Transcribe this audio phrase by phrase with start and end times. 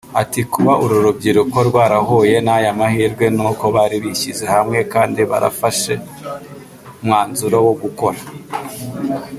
[0.21, 5.93] Ati “Kuba uru rubyiruko rwarahuye n’aya mahirwe nuko bari bishyize hamwe kandi barafashe
[7.01, 8.19] umwanzuro wo gukora